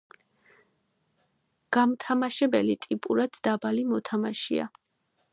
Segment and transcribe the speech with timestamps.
[1.77, 4.67] გამთამაშებელი ტიპურად დაბალი მოთამაშეა.